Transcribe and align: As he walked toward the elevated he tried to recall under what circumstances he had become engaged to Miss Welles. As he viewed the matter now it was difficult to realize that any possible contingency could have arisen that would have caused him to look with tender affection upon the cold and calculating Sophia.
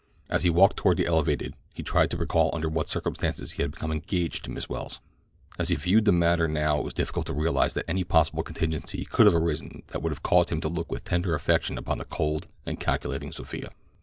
As 0.29 0.41
he 0.41 0.49
walked 0.49 0.77
toward 0.77 0.97
the 0.97 1.05
elevated 1.05 1.53
he 1.75 1.83
tried 1.83 2.09
to 2.09 2.17
recall 2.17 2.49
under 2.55 2.67
what 2.67 2.89
circumstances 2.89 3.51
he 3.51 3.61
had 3.61 3.69
become 3.69 3.91
engaged 3.91 4.43
to 4.43 4.49
Miss 4.49 4.67
Welles. 4.67 4.99
As 5.59 5.69
he 5.69 5.75
viewed 5.75 6.05
the 6.05 6.11
matter 6.11 6.47
now 6.47 6.79
it 6.79 6.83
was 6.83 6.95
difficult 6.95 7.27
to 7.27 7.33
realize 7.33 7.75
that 7.75 7.85
any 7.87 8.03
possible 8.03 8.41
contingency 8.41 9.05
could 9.05 9.27
have 9.27 9.35
arisen 9.35 9.83
that 9.89 10.01
would 10.01 10.11
have 10.11 10.23
caused 10.23 10.49
him 10.51 10.59
to 10.61 10.69
look 10.69 10.91
with 10.91 11.03
tender 11.05 11.35
affection 11.35 11.77
upon 11.77 11.99
the 11.99 12.05
cold 12.05 12.47
and 12.65 12.79
calculating 12.79 13.31
Sophia. 13.31 13.69